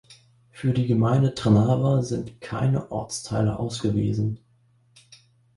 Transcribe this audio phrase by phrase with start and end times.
[0.49, 4.39] Für die Gemeinde Trnava sind keine Ortsteile ausgewiesen.